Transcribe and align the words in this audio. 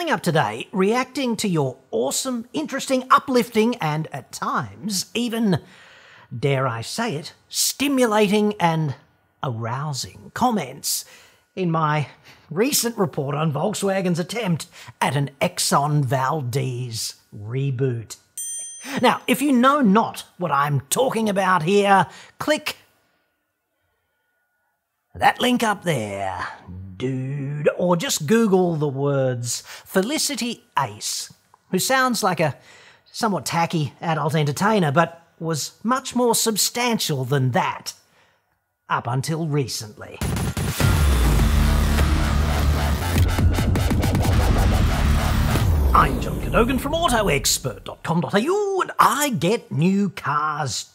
Coming 0.00 0.14
up 0.14 0.22
today, 0.22 0.66
reacting 0.72 1.36
to 1.36 1.46
your 1.46 1.76
awesome, 1.90 2.46
interesting, 2.54 3.04
uplifting, 3.10 3.76
and 3.82 4.08
at 4.14 4.32
times 4.32 5.10
even, 5.12 5.58
dare 6.34 6.66
I 6.66 6.80
say 6.80 7.16
it, 7.16 7.34
stimulating 7.50 8.54
and 8.58 8.94
arousing 9.42 10.30
comments 10.32 11.04
in 11.54 11.70
my 11.70 12.08
recent 12.50 12.96
report 12.96 13.34
on 13.34 13.52
Volkswagen's 13.52 14.18
attempt 14.18 14.68
at 15.02 15.16
an 15.16 15.32
Exxon 15.38 16.02
Valdez 16.02 17.16
reboot. 17.36 18.16
Now, 19.02 19.20
if 19.26 19.42
you 19.42 19.52
know 19.52 19.82
not 19.82 20.24
what 20.38 20.50
I'm 20.50 20.80
talking 20.88 21.28
about 21.28 21.62
here, 21.62 22.06
click 22.38 22.78
that 25.14 25.42
link 25.42 25.62
up 25.62 25.84
there, 25.84 26.48
dude, 27.62 27.74
or 27.76 27.96
just 27.96 28.26
Google 28.26 28.76
the 28.76 28.88
words 28.88 29.62
Felicity 29.66 30.64
Ace, 30.78 31.32
who 31.70 31.78
sounds 31.78 32.22
like 32.22 32.40
a 32.40 32.56
somewhat 33.12 33.46
tacky 33.46 33.92
adult 34.00 34.34
entertainer, 34.34 34.92
but 34.92 35.26
was 35.38 35.72
much 35.82 36.14
more 36.14 36.34
substantial 36.34 37.24
than 37.24 37.50
that. 37.52 37.94
Up 38.88 39.06
until 39.06 39.46
recently. 39.46 40.18
I'm 45.92 46.20
John 46.20 46.40
Cadogan 46.40 46.78
from 46.78 46.92
AutoExpert.com.au 46.92 48.80
and 48.80 48.90
I 48.98 49.30
get 49.30 49.72
new 49.72 50.10
cars 50.10 50.90